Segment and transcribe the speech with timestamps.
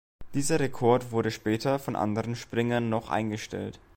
[0.33, 3.79] Dieser Rekord wurde später von anderen Springern noch eingestellt.